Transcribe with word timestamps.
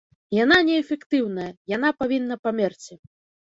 Яна 0.43 0.57
неэфектыўная, 0.69 1.47
яна 1.77 1.95
павінна 2.03 2.35
памерці. 2.49 3.03